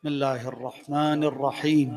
[0.00, 1.90] بسم الله الرحمن الرحيم.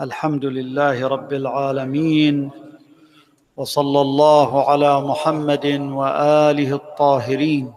[0.00, 2.50] الحمد لله رب العالمين
[3.56, 5.66] وصلى الله على محمد
[6.00, 7.74] وآله الطاهرين.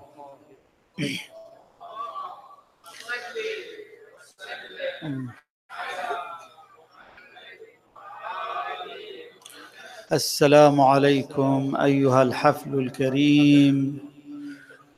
[10.12, 14.00] السلام عليكم أيها الحفل الكريم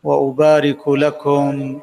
[0.04, 1.82] وأبارك لكم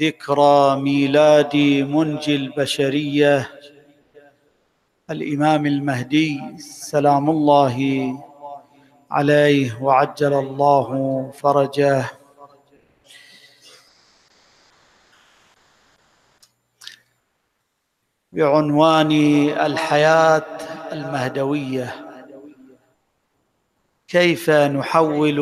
[0.00, 1.56] ذكرى ميلاد
[1.90, 3.50] منجي البشرية.
[5.10, 7.76] الإمام المهدي سلام الله
[9.10, 10.88] عليه وعجل الله
[11.30, 12.04] فرجه.
[18.32, 19.12] بعنوان
[19.50, 20.46] الحياة
[20.92, 21.94] المهدوية.
[24.08, 25.38] كيف نحول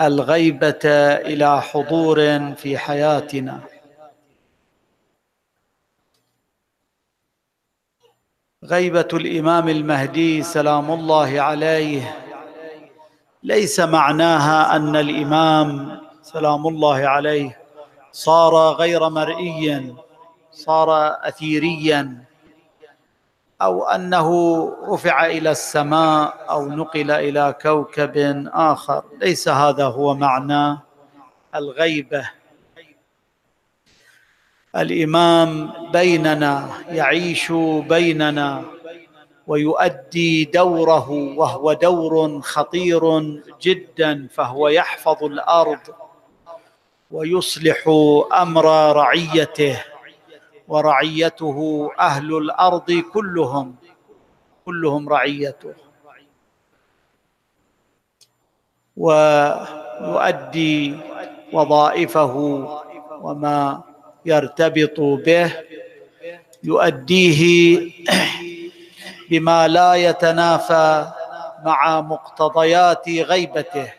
[0.00, 0.84] الغيبة
[1.24, 2.18] إلى حضور
[2.54, 3.60] في حياتنا.
[8.64, 12.16] غيبة الإمام المهدي سلام الله عليه.
[13.42, 17.58] ليس معناها أن الإمام سلام الله عليه
[18.12, 19.94] صار غير مرئي
[20.52, 20.88] صار
[21.28, 22.25] اثيريا.
[23.62, 24.28] أو أنه
[24.88, 29.04] رفع إلى السماء أو نقل إلى كوكب آخر.
[29.20, 30.78] ليس هذا هو معنى
[31.54, 32.30] الغيبة.
[34.76, 37.52] الإمام بيننا يعيش
[37.88, 38.64] بيننا
[39.46, 43.20] ويؤدي دوره وهو دور خطير
[43.60, 45.80] جدا فهو يحفظ الأرض
[47.10, 47.88] ويصلح
[48.32, 49.82] أمر رعيته.
[50.68, 53.74] ورعيته أهل الأرض كلهم
[54.66, 55.74] كلهم رعيته.
[58.96, 60.78] ويؤدي
[61.52, 62.34] وظائفه
[63.22, 63.82] وما
[64.24, 65.52] يرتبط به
[66.64, 67.42] يؤديه
[69.30, 71.12] بما لا يتنافى
[71.64, 73.92] مع مقتضيات غيبته.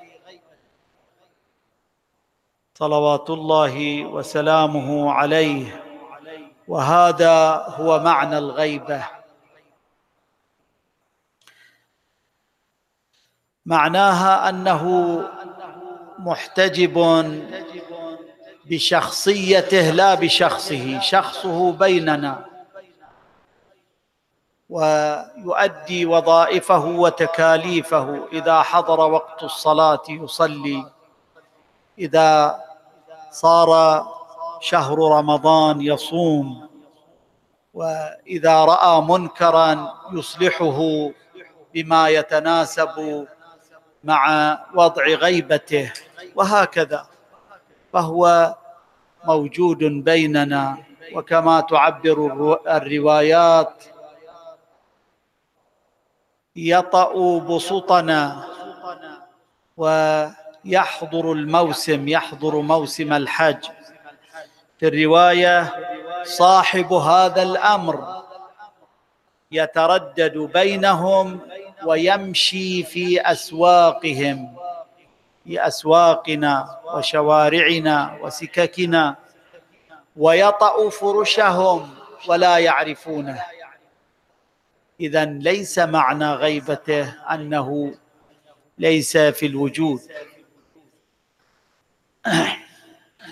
[2.76, 5.87] صلوات الله وسلامه عليه.
[6.68, 9.06] وهذا هو معنى الغيبة.
[13.66, 14.84] معناها أنه
[16.20, 16.96] محتجب
[18.66, 22.46] بشخصيته لا بشخصه شخصه بيننا.
[24.70, 28.28] ويؤدي وظائفه وتكاليفه.
[28.34, 30.92] إذا حضر وقت الصلاة يصلي.
[32.00, 32.60] إذا
[33.32, 34.17] صار
[34.60, 36.68] شهر رمضان يصوم
[37.74, 41.10] وإذا رأى منكرا يصلحه
[41.74, 43.26] بما يتناسب
[44.04, 44.22] مع
[44.76, 45.94] وضع غيبته
[46.36, 47.08] وهكذا.
[47.94, 48.56] فهو
[49.26, 50.78] موجود بيننا
[51.14, 52.18] وكما تعبر
[52.68, 53.84] الروايات
[56.56, 58.48] يطأ بسطنا
[59.78, 63.66] ويحضر الموسم يحضر موسم الحج.
[64.80, 65.74] في الرواية
[66.24, 68.24] صاحب هذا الأمر
[69.52, 71.40] يتردد بينهم
[71.86, 74.56] ويمشي في أسواقهم
[75.44, 79.16] في أسواقنا وشوارعنا وسككنا
[80.18, 81.90] ويطأ فرشهم
[82.28, 83.44] ولا يعرفونه.
[85.00, 87.96] إذا ليس معنى غيبته أنه
[88.78, 90.00] ليس في الوجود.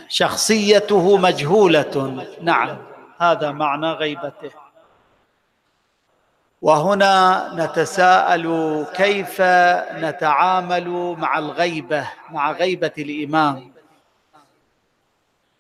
[0.10, 2.26] شخصيته مجهولة.
[2.42, 2.78] نعم
[3.20, 4.52] هذا معنى غيبته.
[6.62, 9.42] وهنا نتساءل كيف
[9.92, 13.72] نتعامل مع الغيبة مع غيبة الإمام.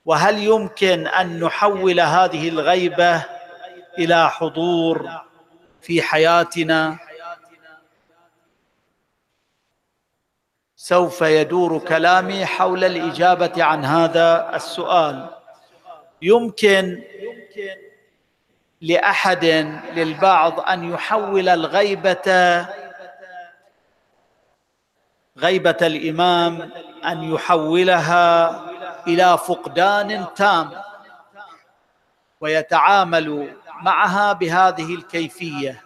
[0.06, 3.23] وهل يمكن أن نحول هذه الغيبة
[4.00, 5.09] إلى حضور
[5.81, 7.05] في حياتنا؟
[10.85, 15.30] سوف يدور كلامي حول الإجابة عن هذا السؤال.
[16.21, 17.04] يمكن
[18.81, 19.45] لأحد
[19.95, 22.68] للبعض أن يحول الغيبة
[25.38, 26.71] غيبة الإمام
[27.06, 28.62] أن يحولها
[29.07, 30.71] إلى فقدان تام
[32.42, 35.83] ويتعامل معها بهذه الكيفية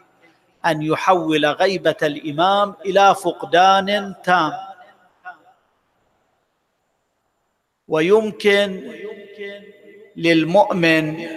[0.65, 4.69] أن يحول غيبة الإمام إلى فقدان تام.
[7.89, 8.91] ويمكن
[10.15, 11.27] للمؤمن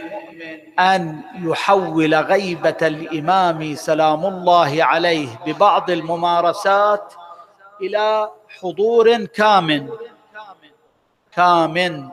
[0.79, 7.15] أن يحول غيبة الإمام سلام الله عليه ببعض الممارسات
[7.81, 9.91] إلى حضور كامن.
[11.33, 12.09] كامن.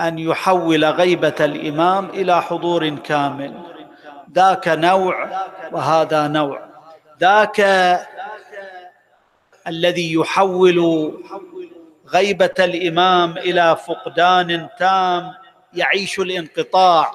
[0.00, 3.62] أن يحول غيبة الإمام إلى حضور كامل.
[4.34, 6.62] ذاك نوع وهذا نوع.
[7.20, 7.60] ذاك
[9.68, 11.12] الذي يحول
[12.08, 15.34] غيبة الإمام إلى فقدان تام
[15.74, 17.12] يعيش الانقطاع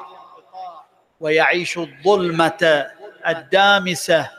[1.20, 2.88] ويعيش الظلمة
[3.28, 4.30] الدامسة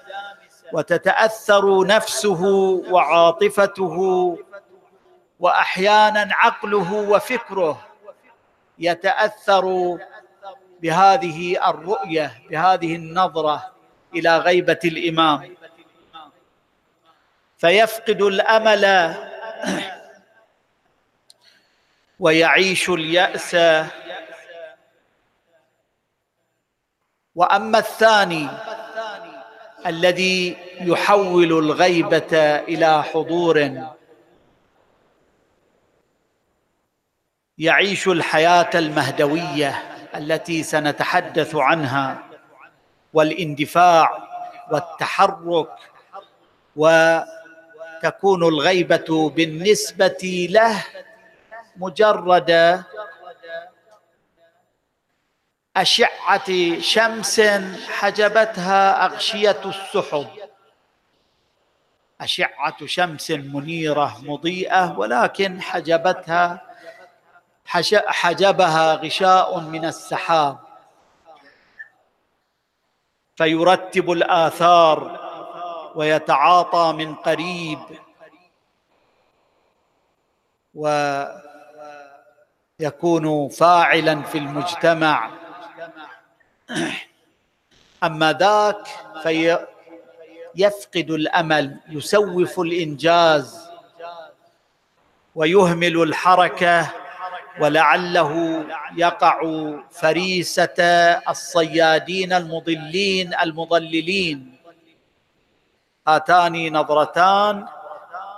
[0.73, 2.45] وتتأثر نفسه
[2.91, 3.97] وعاطفته
[5.41, 7.87] وأحيانا عقله وفكره
[8.79, 9.99] يتأثر
[10.83, 13.73] بهذه الرؤية بهذه النظرة
[14.15, 15.57] إلى غيبة الإمام.
[17.59, 19.15] فيفقد الأمل.
[22.21, 23.57] ويعيش اليأس.
[27.35, 28.49] وأما الثاني
[29.87, 33.87] الذي يحول الغيبة إلى حضور.
[37.59, 39.83] يعيش الحياة المهدوية
[40.15, 42.23] التي سنتحدث عنها
[43.13, 44.29] والاندفاع
[44.71, 45.71] والتحرك
[47.99, 50.85] وتكون الغيبة بالنسبة له
[51.77, 52.83] مجرد
[55.77, 57.41] أشعة شمس
[57.89, 60.27] حجبتها أغشية السحب.
[62.21, 66.63] أشعة شمس منيرة مضيئة ولكن حجبتها
[67.67, 70.59] حجبها غشاء من السحاب.
[73.37, 75.28] فيرتب الآثار
[75.99, 77.79] ويتعاطى من قريب.
[82.81, 85.31] ويكون فاعلا في المجتمع.
[88.05, 88.87] أما ذاك
[89.23, 93.69] فيفقد الأمل يسوف الإنجاز
[95.35, 96.93] ويهمل الحركة
[97.61, 98.65] ولعله
[98.97, 99.41] يقع
[99.91, 100.81] فريسة
[101.29, 104.58] الصيادين المضلين المضللين.
[106.09, 107.67] هاتان نظرتان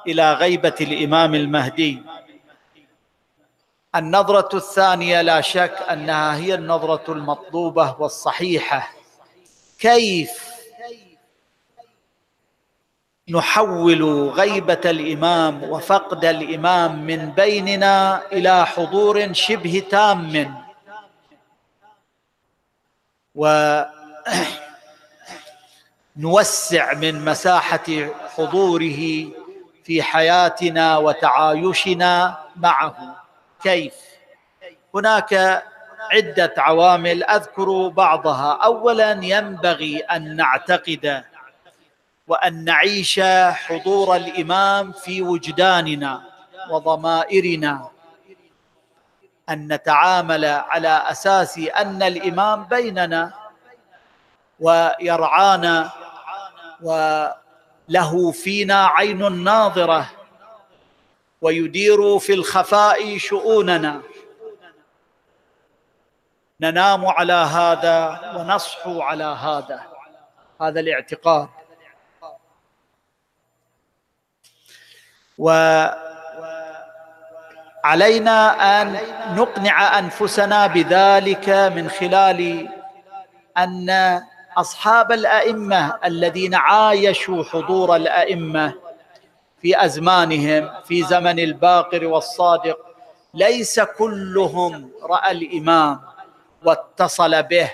[0.07, 2.03] إلى غيبة الإمام المهدي.
[3.95, 8.93] النظرة الثانية لا شك أنها هي النظرة المطلوبة والصحيحة.
[9.79, 10.51] كيف
[13.29, 20.55] نحول غيبة الإمام وفقد الإمام من بيننا إلى حضور شبه تام؟
[26.17, 27.87] ونوسع من مساحة
[28.37, 29.29] حضوره
[29.85, 33.17] في حياتنا وتعايشنا معه.
[33.63, 33.95] كيف؟
[34.95, 35.63] هناك
[36.13, 38.59] عدة عوامل أذكر بعضها.
[38.65, 41.25] اولا ينبغي أن نعتقد
[42.29, 43.21] وأن نعيش
[43.53, 46.23] حضور الإمام في وجداننا
[46.71, 47.89] وضمائرنا.
[49.49, 53.33] أن نتعامل على أساس أن الإمام بيننا
[54.61, 55.91] ويرعانا
[56.83, 60.11] وله فينا عين ناظرة
[61.43, 64.03] ويدير في الخفاء شؤوننا.
[66.61, 69.81] ننام على هذا ونصحو على هذا.
[70.61, 71.49] هذا الاعتقاد.
[77.85, 78.99] وعلينا أن
[79.37, 82.69] نقنع أنفسنا بذلك من خلال
[83.59, 84.21] أن
[84.57, 88.75] أصحاب الأئمة الذين عايشوا حضور الأئمة
[89.63, 92.79] في أزمانهم في زمن الباقر والصادق
[93.35, 96.01] ليس كلهم رأى الإمام
[96.65, 97.71] واتصل به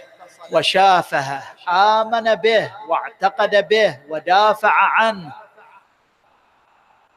[0.52, 5.32] وشافه آمن به واعتقد به ودافع عنه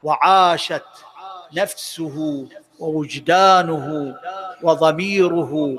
[0.03, 0.85] وعاشت
[1.53, 2.47] نفسه
[2.79, 4.15] ووجدانه
[4.63, 5.75] وضميره.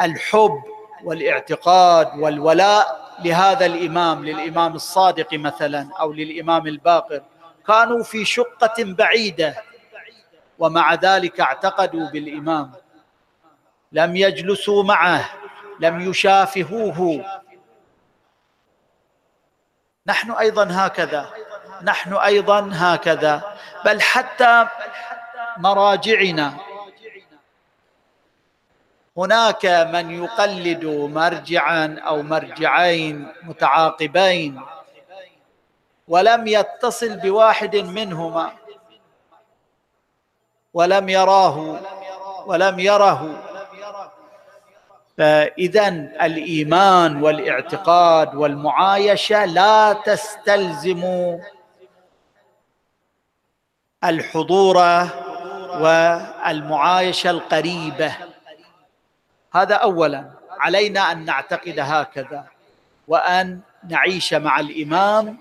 [0.00, 0.62] الحب
[1.04, 7.22] والاعتقاد والولاء لهذا الإمام للإمام الصادق مثلا أو للإمام الباقر.
[7.66, 9.54] كانوا في شقة بعيدة
[10.58, 12.72] ومع ذلك اعتقدوا بالإمام.
[13.92, 15.30] لم يجلسوا معه
[15.80, 17.24] لم يشافهوه.
[20.06, 21.30] نحن أيضا هكذا
[21.82, 23.56] نحن أيضا هكذا.
[23.84, 24.66] بل حتى
[25.56, 26.54] مراجعنا
[29.16, 34.60] هناك من يقلد مرجعا أو مرجعين متعاقبين
[36.08, 38.52] ولم يتصل بواحد منهما
[40.74, 41.80] ولم يراه
[42.46, 43.42] ولم يره.
[45.18, 45.88] فاذا
[46.22, 51.04] الإيمان والاعتقاد والمعايشة لا تستلزم
[54.04, 54.76] الحضور
[55.80, 58.33] والمعايشة القريبة.
[59.54, 60.30] هذا اولا.
[60.50, 62.44] علينا أن نعتقد هكذا
[63.08, 65.38] وأن نعيش مع الإمام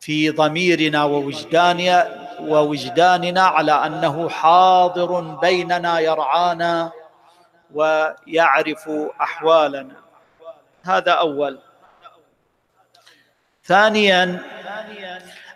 [0.00, 6.92] في ضميرنا ووجداننا ووجداننا على أنه حاضر بيننا يرعانا
[7.74, 8.90] ويعرف
[9.20, 9.96] أحوالنا.
[10.82, 11.58] هذا أول.
[13.64, 14.42] ثانيا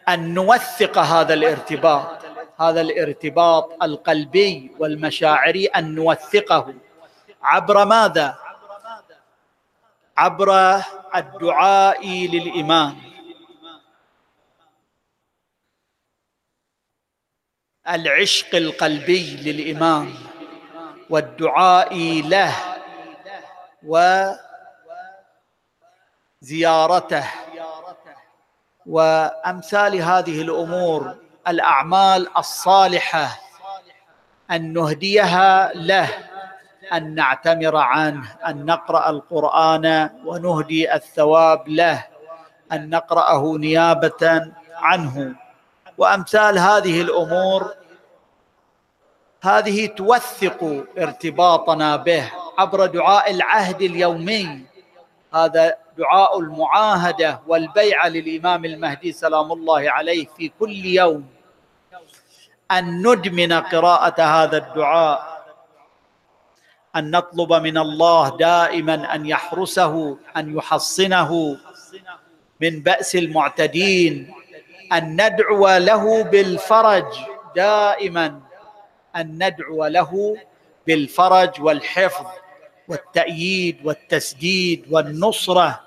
[0.08, 2.23] أن نوثق هذا الارتباط.
[2.60, 6.74] هذا الارتباط القلبي والمشاعري أن نوثقه.
[7.42, 8.38] عبر ماذا؟
[10.16, 10.82] عبر
[11.16, 12.96] الدعاء للامام
[17.88, 20.14] العشق القلبي للامام
[21.10, 22.54] والدعاء له
[26.42, 27.24] وزيارته.
[28.86, 33.40] وأمثال هذه الأمور الأعمال الصالحة
[34.50, 36.08] أن نهديها له
[36.92, 42.04] أن نعتمر عنه أن نقرأ القرآن ونهدي الثواب له
[42.72, 45.34] أن نقرأه نيابة عنه.
[45.98, 47.74] وأمثال هذه الأمور
[49.42, 54.60] هذه توثق ارتباطنا به عبر دعاء العهد اليومي.
[55.34, 61.33] هذا دعاء المعاهدة والبيعه للإمام المهدي سلام الله عليه في كل يوم.
[62.70, 65.34] أن ندمن قراءة هذا الدعاء.
[66.96, 71.56] أن نطلب من الله دائما أن يحرسه أن يحصنه
[72.60, 74.34] من بأس المعتدين.
[74.92, 77.06] أن ندعو له بالفرج
[77.56, 78.40] دائما.
[79.16, 80.36] أن ندعو له
[80.86, 82.26] بالفرج والحفظ
[82.88, 85.80] والتأييد والتسديد والنصرة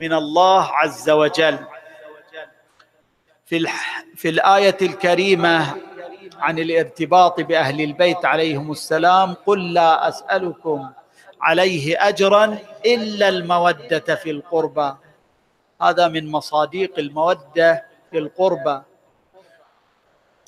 [0.00, 1.58] من الله عز وجل.
[3.48, 3.68] في
[4.16, 5.76] في الآية الكريمة
[6.38, 10.90] عن الارتباط بأهل البيت عليهم السلام قل لا أسألكم
[11.40, 14.96] عليه أجرا إلا المودة في القربى.
[15.82, 18.82] هذا من مصاديق المودة في القربى.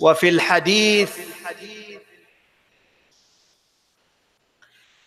[0.00, 1.18] وفي الحديث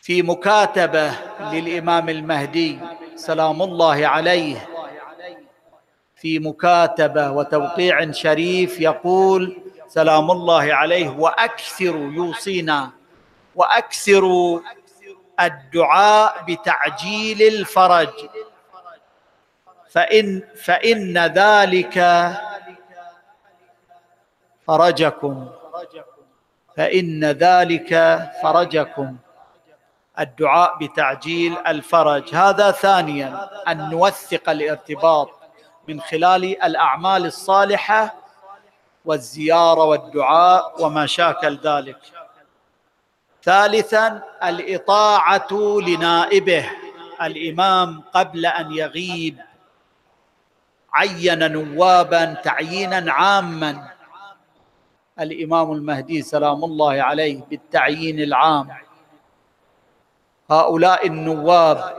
[0.01, 1.11] في مكاتبة
[1.51, 2.79] للإمام المهدي
[3.15, 4.72] سلام الله عليه
[6.23, 12.91] في مكاتبة وتوقيع شريف يقول سلام الله عليه وأكثر يوصينا
[13.55, 14.23] وأكثر
[15.39, 18.13] الدعاء بتعجيل الفرج.
[19.89, 21.97] فإن فإن ذلك
[24.67, 25.47] فرجكم.
[26.77, 27.91] فإن ذلك
[28.43, 29.17] فرجكم.
[30.19, 32.35] الدعاء بتعجيل الفرج.
[32.35, 35.42] هذا ثانيا أن نوثق الارتباط.
[35.87, 38.15] من خلال الأعمال الصالحة
[39.05, 41.97] والزيارة والدعاء وما شاكل ذلك.
[43.43, 45.47] ثالثا الإطاعة
[45.87, 46.69] لنائبه.
[47.21, 49.37] الإمام قبل أن يغيب
[50.93, 53.89] عين نوابا تعيينا عاما.
[55.19, 58.67] الإمام المهدي سلام الله عليه بالتعيين العام.
[60.51, 61.95] هؤلاء النواب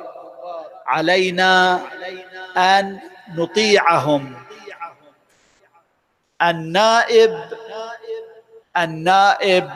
[0.87, 1.81] علينا
[2.57, 4.35] أن نطيعهم.
[6.43, 7.51] النائب
[8.77, 9.71] النائب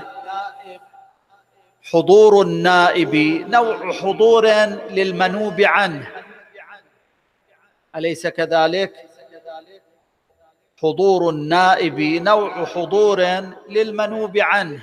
[1.93, 3.15] حضور النائب
[3.49, 4.47] نوع حضور
[4.91, 6.09] للمنوب عنه.
[7.97, 9.09] أليس كذلك؟
[10.83, 13.21] حضور النائب نوع حضور
[13.69, 14.83] للمنوب عنه.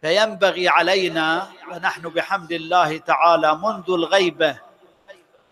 [0.00, 4.69] فينبغي علينا ونحن بحمد الله تعالى منذ الغيبة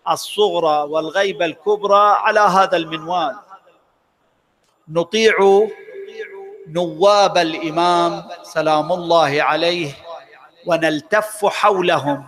[0.09, 3.35] الصغرى والغيبة الكبرى على هذا المنوال.
[4.87, 5.33] نطيع
[6.67, 9.91] نواب الإمام سلام الله عليه
[10.65, 12.23] ونلتف حولهم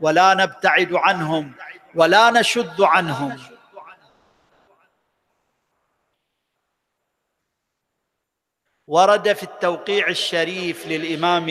[0.00, 1.52] ولا نبتعد عنهم
[1.94, 3.38] ولا نشد عنهم.
[8.86, 11.46] ورد في التوقيع الشريف للإمام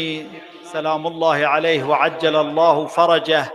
[0.63, 3.51] سلام الله عليه وعجل الله فرجه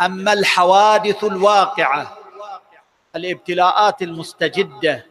[0.00, 2.18] أما الحوادث الواقعة
[3.16, 5.06] الابتلاءات المستجدة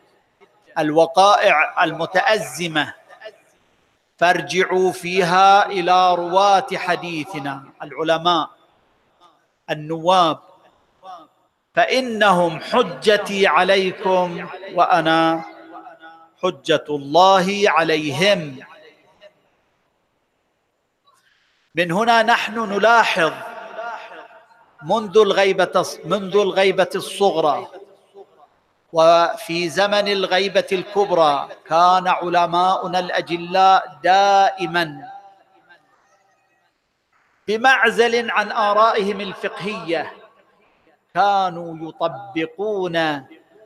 [0.79, 2.93] الوقائع المتأزمة
[4.17, 8.49] فارجعوا فيها إلى رواة حديثنا العلماء
[9.69, 10.39] النواب.
[11.75, 15.43] فإنهم حجتي عليكم وأنا
[16.43, 18.59] حجة الله عليهم.
[21.75, 23.33] من هنا نحن نلاحظ
[24.83, 27.67] منذ الغيبة منذ الغيبة الصغرى.
[28.93, 35.09] وفي زمن الغيبة الكبرى كان علماؤنا الأجلاء دائما
[37.47, 40.13] بمعزل عن آرائهم الفقهية.
[41.13, 42.95] كانوا يطبقون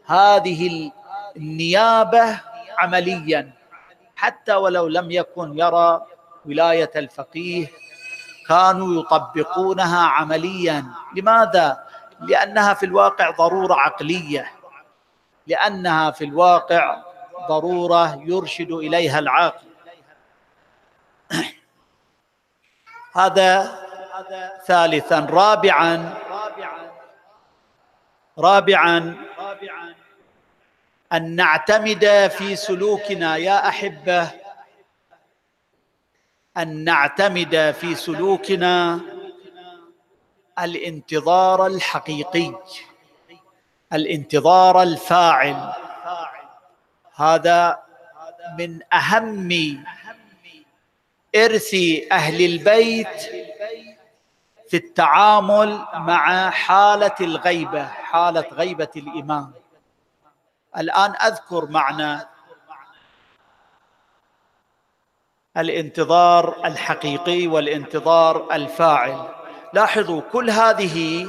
[0.05, 0.91] هذه
[1.35, 2.39] النيابة
[2.77, 3.51] عمليا.
[4.15, 6.05] حتى ولو لم يكن يرى
[6.45, 7.67] ولاية الفقيه
[8.47, 10.85] كانوا يطبقونها عمليا.
[11.15, 11.83] لماذا؟
[12.19, 14.51] لأنها في الواقع ضرورة عقلية.
[15.47, 17.03] لأنها في الواقع
[17.49, 19.67] ضرورة يرشد إليها العاقل
[23.15, 23.79] هذا
[24.65, 25.19] ثالثا.
[25.19, 26.13] رابعا
[28.39, 29.15] رابعا
[31.13, 33.37] أن نعتمد في سلوكنا.
[33.37, 34.46] يا أحبة
[36.57, 38.99] أن نعتمد في سلوكنا
[40.59, 42.53] الانتظار الحقيقي
[43.93, 45.73] الانتظار الفاعل.
[47.15, 47.79] هذا
[48.59, 49.83] من أهم
[51.35, 51.75] إرث
[52.11, 53.21] أهل البيت
[54.69, 59.51] في التعامل مع حالة الغيبة حالة غيبة الامام
[60.77, 62.36] الآن أذكر معنى
[65.57, 69.27] الانتظار الحقيقي والانتظار الفاعل.
[69.73, 71.27] لاحظوا كل هذه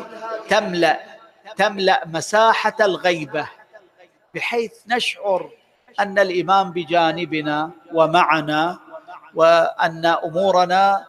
[0.49, 1.01] تملأ
[1.57, 3.49] تملأ مساحة الغيبة
[4.35, 5.51] بحيث نشعر
[6.01, 8.79] أن الإمام بجانبنا ومعنا
[9.35, 11.07] وأن أمورنا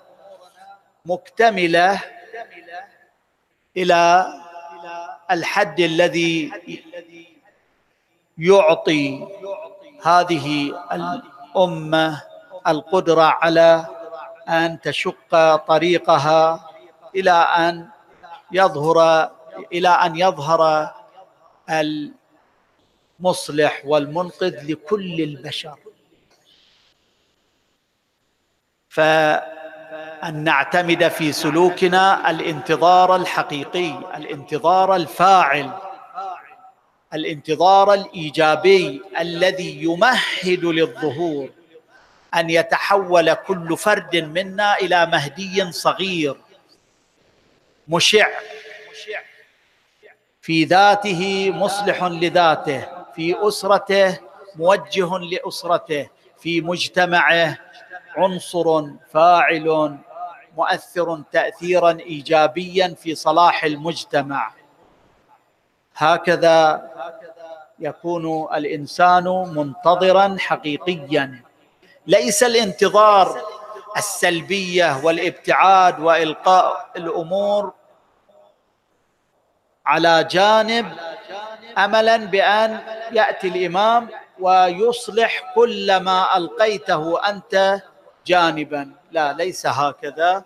[1.05, 2.01] مكتملة
[3.77, 4.27] إلى
[5.31, 6.51] الحد الذي
[8.37, 9.27] يعطي
[10.03, 12.21] هذه الأمة
[12.67, 13.85] القدرة على
[14.49, 16.69] أن تشق طريقها
[17.15, 17.87] إلى أن
[18.51, 19.29] يظهر
[19.73, 20.91] إلى أن يظهر
[23.19, 25.77] المصلح والمنقذ لكل البشر.
[28.89, 35.71] فأن نعتمد في سلوكنا الانتظار الحقيقي الانتظار الفاعل
[37.13, 41.49] الانتظار الإيجابي الذي يمهد للظهور.
[42.35, 46.37] أن يتحول كل فرد منا إلى مهدي صغير
[47.87, 48.27] مشع
[50.41, 54.19] في ذاته مصلح لذاته في أسرته
[54.55, 57.57] موجه لأسرته في مجتمعه
[58.17, 59.97] عنصر فاعل
[60.57, 64.53] مؤثر تاثيرا ايجابيا في صلاح المجتمع.
[65.95, 66.89] هكذا
[67.79, 69.23] يكون الإنسان
[69.55, 71.43] منتظرا حقيقيا.
[72.09, 73.41] ليس الانتظار
[73.97, 77.73] السلبية والابتعاد وإلقاء الأمور
[79.85, 80.97] على جانب
[81.77, 82.79] املا بأن
[83.11, 87.81] يأتي الإمام ويصلح كل ما ألقيته أنت
[88.25, 88.91] جانبا.
[89.11, 90.45] لا ليس هكذا.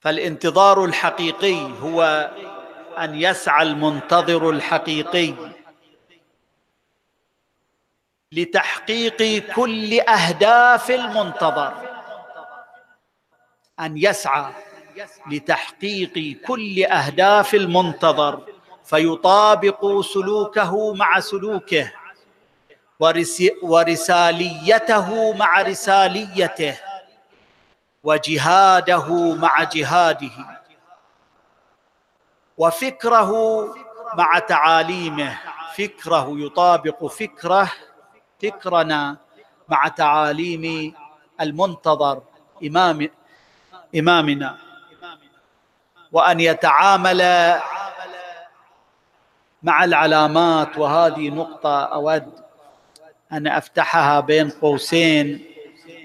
[0.00, 2.30] فالانتظار الحقيقي هو
[2.98, 5.34] أن يسعى المنتظر الحقيقي
[8.32, 11.74] لتحقيق كل أهداف المنتظر.
[13.80, 14.52] أن يسعى
[15.30, 18.42] لتحقيق كل أهداف المنتظر
[18.84, 21.92] فيطابق سلوكه مع سلوكه
[23.62, 26.76] ورساليته مع رساليته
[28.04, 30.55] وجهاده مع جهاده.
[32.56, 33.32] وفكره
[34.14, 35.38] مع تعاليمه.
[35.74, 37.72] فكره يطابق فكره
[38.42, 39.16] فكرنا
[39.68, 40.94] مع تعاليم
[41.40, 42.22] المنتظر
[42.66, 43.10] إمام
[43.96, 44.58] إمامنا.
[46.12, 47.20] وأن يتعامل
[49.62, 50.78] مع العلامات.
[50.78, 52.32] وهذه نقطة أود
[53.32, 55.44] أن أفتحها بين قوسين.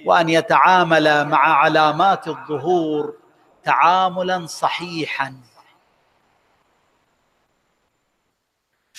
[0.06, 3.14] وأن يتعامل مع علامات الظهور
[3.64, 5.51] تعاملا صحيحا.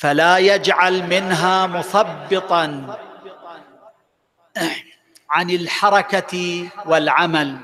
[0.03, 2.97] فلا يجعل منها مثبطا.
[5.31, 7.59] عن الحركة والعمل.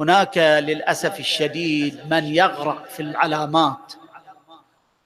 [0.00, 3.92] هناك للأسف الشديد من يغرق في العلامات.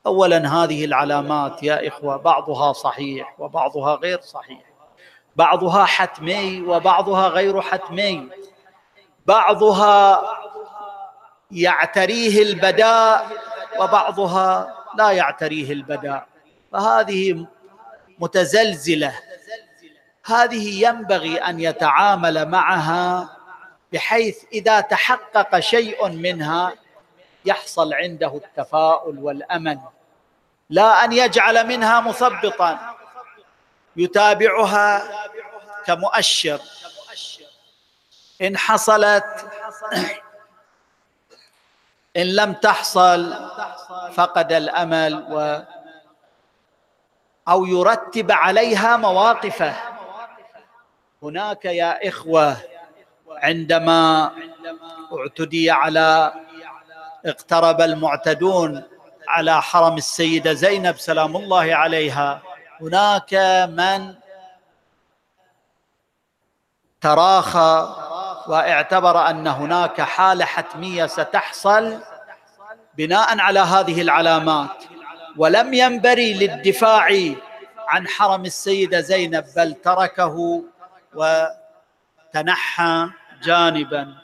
[0.06, 4.62] اولا هذه العلامات يا إخوة بعضها صحيح وبعضها غير صحيح.
[5.36, 8.28] بعضها حتمي وبعضها غير حتمي.
[9.26, 10.22] بعضها
[11.50, 13.28] يعتريه البداء
[13.78, 16.26] وبعضها لا يعتريه البداء.
[16.72, 17.46] فهذه
[18.18, 19.14] متزلزلة.
[20.24, 23.36] هذه ينبغي أن يتعامل معها
[23.92, 26.72] بحيث إذا تحقق شيء منها
[27.44, 29.80] يحصل عنده التفاؤل والامل
[30.70, 32.96] لا أن يجعل منها مثبطا
[33.96, 35.02] يتابعها
[35.86, 36.60] كمؤشر.
[38.42, 39.50] إن حصلت
[42.16, 43.34] إن لم تحصل
[44.12, 45.62] فقد الأمل و
[47.48, 49.74] أو يرتب عليها مواقفه.
[51.22, 52.56] هناك يا إخوة
[53.28, 54.32] عندما
[55.18, 56.32] اعتدي على
[57.26, 58.82] اقترب المعتدون
[59.28, 62.42] على حرم السيدة زينب سلام الله عليها
[62.80, 63.34] هناك
[63.70, 64.14] من
[67.00, 67.96] تراخى
[68.48, 71.98] واعتبر أن هناك حالة حتمية ستحصل
[72.96, 74.84] بناء على هذه العلامات.
[75.36, 77.08] ولم ينبري للدفاع
[77.88, 80.64] عن حرم السيدة زينب بل تركه
[81.14, 83.10] وتنحى
[83.42, 84.14] جانبا.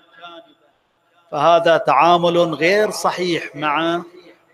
[1.31, 4.03] فهذا تعامل غير صحيح مع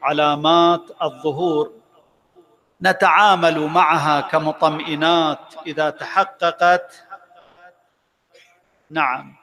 [0.03, 1.73] علامات الظهور.
[2.83, 7.05] نتعامل معها كمطمئنات إذا تحققت.
[8.91, 9.42] نعم.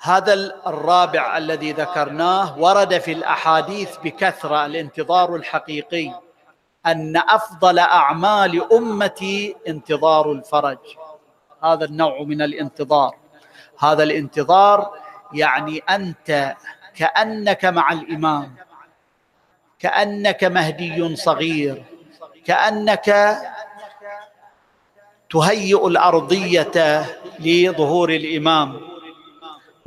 [0.00, 0.32] هذا
[0.66, 6.12] الرابع الذي ذكرناه ورد في الأحاديث بكثرة الانتظار الحقيقي
[6.86, 10.78] أن أفضل أعمال أمتي انتظار الفرج.
[11.64, 13.16] هذا النوع من الانتظار.
[13.78, 14.90] هذا الانتظار
[15.32, 16.56] يعني أنت
[16.94, 18.54] كأنك مع الإمام
[19.78, 21.84] كأنك مهدي صغير
[22.44, 23.38] كأنك
[25.30, 27.06] تهيئ الأرضية
[27.38, 28.97] لظهور الإمام.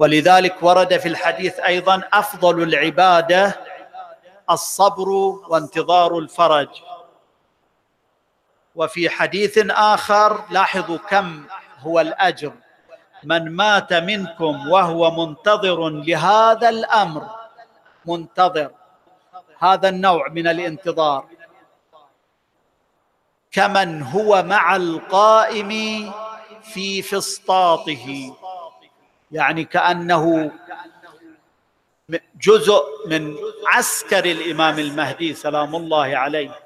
[0.02, 3.60] ولذلك ورد في الحديث أيضا أفضل العبادة
[4.50, 5.10] الصبر
[5.50, 6.70] وانتظار الفرج.
[8.76, 11.46] وفي حديث آخر لاحظوا كم
[11.80, 12.54] هو الأجر.
[13.24, 17.28] من مات منكم وهو منتظر لهذا الأمر
[18.06, 18.72] منتظر.
[19.60, 21.26] هذا النوع من الانتظار.
[23.52, 25.72] كمن هو مع القائم
[26.62, 28.36] في فسطاطه.
[29.32, 30.52] يعني كأنه
[32.36, 33.36] جزء من
[33.68, 36.60] عسكر الإمام المهدي سلام الله عليه.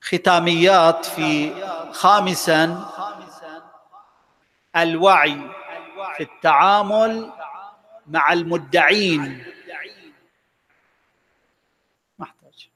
[0.00, 1.52] ختاميات في
[1.92, 2.88] خامسا
[4.76, 5.50] الوعي
[6.16, 7.32] في التعامل
[8.06, 9.44] مع المدعين.
[12.18, 12.68] محتاج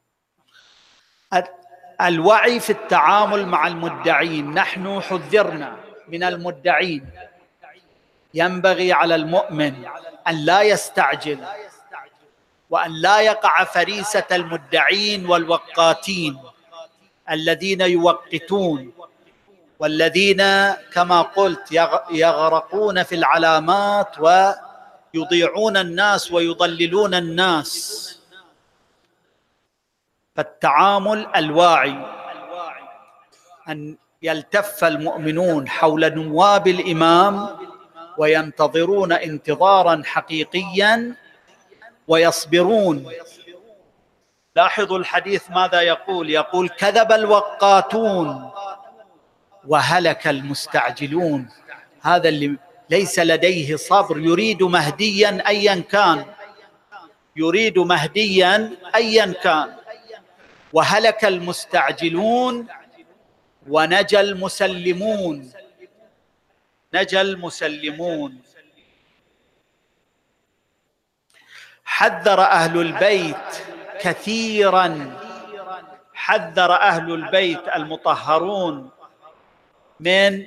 [2.00, 4.54] الوعي في التعامل مع المدعين.
[4.54, 5.76] نحن حذرنا
[6.08, 7.10] من المدعين.
[8.34, 9.74] ينبغي على المؤمن
[10.28, 11.38] أن لا يستعجل
[12.70, 16.38] وأن لا يقع فريسة المدعين والوقاتين
[17.30, 18.92] الذين يوقتون
[19.78, 20.42] والذين
[20.92, 21.72] كما قلت
[22.10, 28.15] يغرقون في العلامات ويضيعون الناس ويضللون الناس.
[30.36, 31.96] فالتعامل الواعي.
[33.68, 37.48] أن يلتف المؤمنون حول نواب الإمام
[38.18, 41.16] وينتظرون انتظارا حقيقيا
[42.08, 43.12] ويصبرون.
[44.56, 48.50] لاحظوا الحديث ماذا يقول؟ يقول كذب الوقاتون
[49.66, 51.48] وهلك المستعجلون.
[52.02, 52.58] هذا اللي
[52.90, 54.18] ليس لديه صبر.
[54.18, 56.24] يريد مهديا ايا كان.
[57.36, 59.75] يريد مهديا ايا كان.
[60.72, 62.66] وهلك المستعجلون
[63.68, 65.52] ونجا المسلمون.
[66.94, 68.42] نجا المسلمون.
[71.84, 73.62] حذر أهل البيت
[74.00, 75.18] كثيرا.
[76.14, 78.90] حذر أهل البيت المطهرون
[80.00, 80.46] من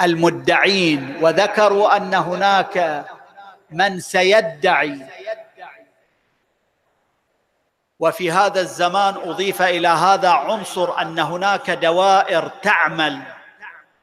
[0.00, 1.16] المدعين.
[1.22, 3.06] وذكروا أن هناك
[3.70, 5.06] من سيدعي
[8.00, 13.22] وفي هذا الزمان أضيف إلى هذا عنصر أن هناك دوائر تعمل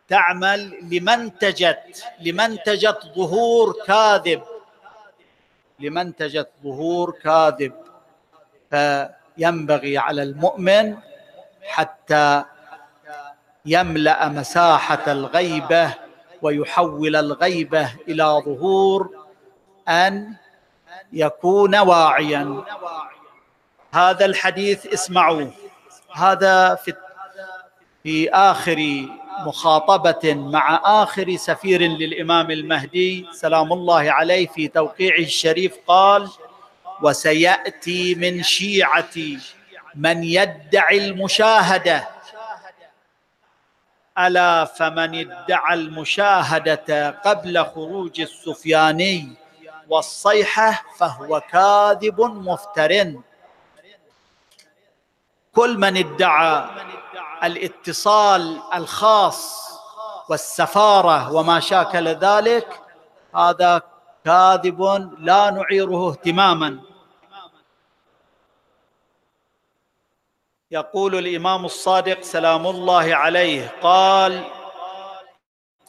[0.08, 4.41] تعمل لمنتجت لمنتجت ظهور كاذب
[5.79, 7.73] لمنتجت ظهور كاذب.
[8.69, 10.97] فينبغي على المؤمن
[11.63, 12.43] حتى
[13.65, 15.93] يملأ مساحة الغيبة
[16.41, 19.10] ويحول الغيبة إلى ظهور
[19.88, 20.34] أن
[21.13, 22.63] يكون واعيا.
[23.93, 25.47] هذا الحديث اسمعوا.
[26.13, 26.93] هذا في
[28.03, 29.06] في آخر
[29.45, 36.29] مخاطبة مع آخر سفير للإمام المهدي سلام الله عليه في توقيعه الشريف قال
[37.01, 39.39] وسيأتي من شيعتي
[39.95, 42.08] من يدعي المشاهدة.
[44.19, 49.29] ألا فمن ادعى المشاهدة قبل خروج السفياني
[49.89, 53.13] والصيحة فهو كاذب مفتر
[55.56, 56.66] كل من ادعى
[57.44, 59.70] الاتصال الخاص
[60.30, 62.82] والسفارة وما شاكل ذلك
[63.36, 63.82] هذا
[64.26, 64.82] كاذب
[65.20, 66.80] لا نعيره اهتماما.
[70.72, 74.44] يقول الإمام الصادق سلام الله عليه قال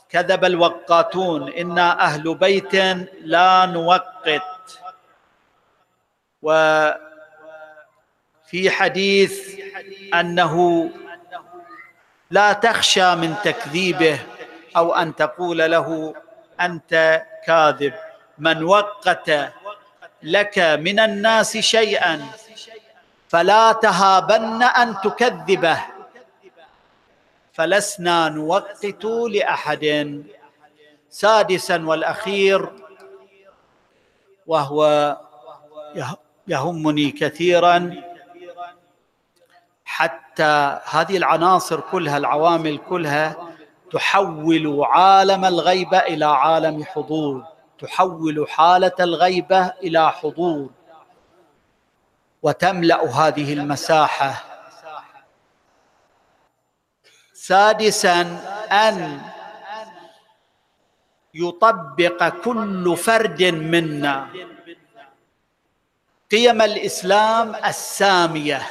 [0.09, 2.74] كذب الوقاتون أنا أهل بيت
[3.20, 4.81] لا نوقت.
[8.54, 9.58] وفي حديث
[10.14, 10.54] أنه
[12.30, 14.18] لا تخشى من تكذيبه
[14.76, 16.14] أو أن تقول له
[16.60, 17.94] أنت كاذب.
[18.38, 19.30] من وقت
[20.22, 22.26] لك من الناس شيئا
[23.28, 25.80] فلا تهابن أن تكذبه.
[27.52, 29.84] فلسنا نوقت لأحد
[31.10, 32.72] سادسا والأخير
[34.46, 34.80] وهو
[36.46, 38.13] يهمني كثيرا
[39.94, 43.37] حتى هذه العناصر كلها العوامل كلها
[43.92, 47.44] تحول عالم الغيبه إلى عالم حضور.
[47.78, 50.70] تحول حالة الغيبه إلى حضور.
[52.42, 54.44] وتملأ هذه المساحة.
[57.33, 58.20] سادسا
[58.72, 59.20] أن
[61.35, 64.28] يطبق كل فرد منا.
[66.30, 68.62] قيم الإسلام السامية.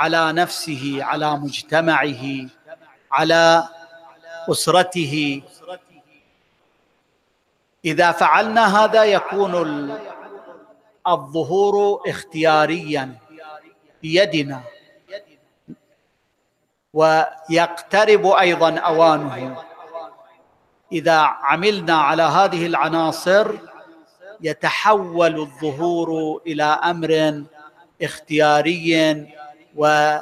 [0.00, 2.24] على نفسه على مجتمعه
[3.12, 3.68] على
[4.48, 5.42] أسرته.
[7.84, 9.54] إذا فعلنا هذا يكون
[11.08, 13.14] الظهور اختياريا
[14.02, 14.60] بيدنا.
[16.94, 19.64] ويقترب أيضا أوانه.
[20.92, 23.54] إذا عملنا على هذه العناصر
[24.40, 27.44] يتحول الظهور إلى أمر
[28.02, 29.26] اختياري
[29.80, 30.18] و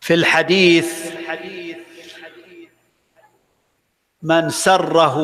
[0.00, 1.12] في الحديث
[4.22, 5.16] من سره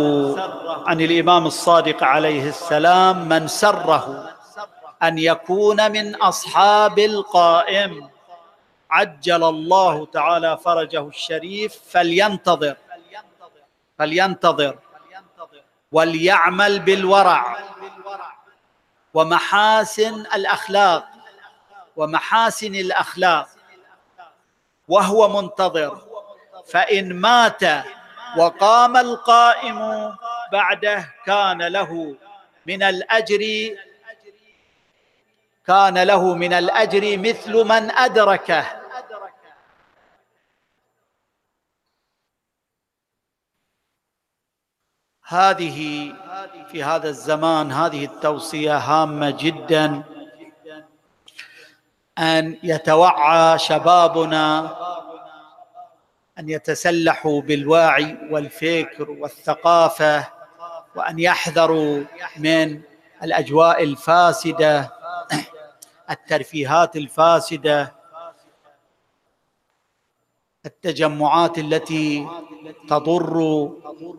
[0.88, 4.30] عن الإمام الصادق عليه السلام من سره
[5.02, 8.08] أن يكون من أصحاب القائم
[8.90, 12.76] عجل الله تعالى فرجه الشريف فلينتظر
[13.98, 14.78] فلينتظر.
[15.94, 17.58] وليعمل بالورع.
[19.14, 21.04] ومحاسن الأخلاق.
[21.96, 23.48] ومحاسن الأخلاق.
[24.88, 26.02] وهو منتظر.
[26.66, 27.62] فإن مات
[28.38, 29.78] وقام القائم
[30.52, 32.16] بعده كان له
[32.66, 33.42] من الأجر
[35.66, 38.83] كان له من الأجر مثل من أدركه.
[45.34, 46.12] هذه
[46.68, 50.02] في هذا الزمان هذه التوصية هامة جدا
[52.18, 54.76] أن يتوعى شبابنا
[56.38, 60.28] أن يتسلحوا بالوعي والفكر والثقافة
[60.96, 62.04] وأن يحذروا
[62.36, 62.80] من
[63.22, 64.92] الأجواء الفاسدة
[66.10, 67.94] الترفيهات الفاسدة
[70.66, 72.28] التجمعات التي
[72.88, 73.68] تضر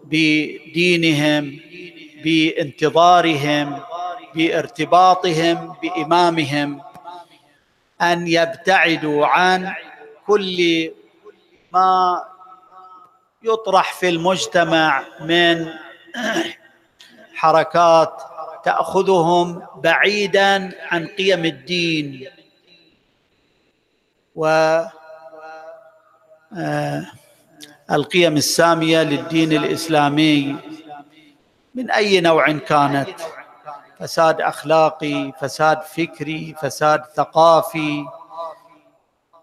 [0.04, 1.60] بدينهم
[2.24, 3.80] بانتظارهم
[4.36, 6.82] بارتباطهم بإمامهم
[8.02, 9.74] أن يبتعدوا عن
[10.28, 10.92] كل
[11.74, 12.24] ما
[13.44, 15.70] يطرح في المجتمع من
[17.36, 18.22] حركات
[18.64, 22.28] تأخذهم بعيدا عن قيم الدين.
[24.36, 24.46] و
[26.58, 27.06] آه،
[27.91, 30.56] القيم السامية للدين الإسلامي.
[31.76, 33.10] من أي نوع كانت؟
[34.00, 38.06] فساد أخلاقي فساد فكري فساد ثقافي.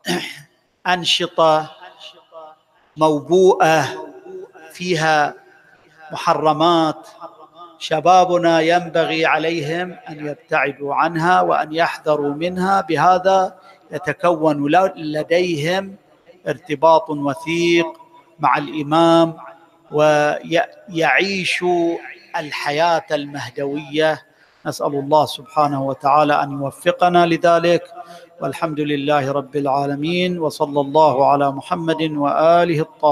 [0.87, 1.70] أنشطة
[2.96, 3.88] موبوءة
[4.72, 5.35] فيها
[6.12, 7.09] محرمات.
[7.78, 12.81] شبابنا ينبغي عليهم أن يبتعدوا عنها وأن يحذروا منها.
[12.81, 13.55] بهذا
[13.90, 15.96] يتكون لديهم
[16.48, 18.02] ارتباط وثيق
[18.40, 19.37] مع الإمام
[19.92, 21.97] ويعيشوا
[22.37, 24.23] الحياة المهدوية.
[24.66, 27.83] نسأل الله سبحانه وتعالى أن يوفقنا لذلك.
[28.40, 33.03] والحمد لله رب العالمين وصلى الله على محمد وآله الطاهرين.